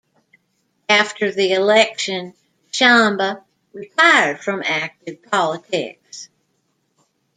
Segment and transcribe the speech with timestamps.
[0.89, 2.33] After the election,
[2.71, 6.27] Shamba retired from active politics.